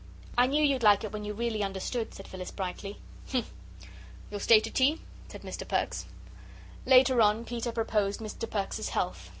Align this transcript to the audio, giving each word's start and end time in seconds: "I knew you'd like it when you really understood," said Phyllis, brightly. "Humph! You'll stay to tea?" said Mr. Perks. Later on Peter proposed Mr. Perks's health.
"I 0.35 0.47
knew 0.47 0.63
you'd 0.63 0.81
like 0.81 1.03
it 1.03 1.11
when 1.11 1.23
you 1.25 1.33
really 1.35 1.61
understood," 1.61 2.11
said 2.15 2.27
Phyllis, 2.27 2.49
brightly. 2.49 2.97
"Humph! 3.31 3.51
You'll 4.31 4.39
stay 4.39 4.59
to 4.59 4.71
tea?" 4.71 4.99
said 5.27 5.43
Mr. 5.43 5.67
Perks. 5.67 6.07
Later 6.87 7.21
on 7.21 7.45
Peter 7.45 7.71
proposed 7.71 8.19
Mr. 8.19 8.49
Perks's 8.49 8.89
health. 8.89 9.29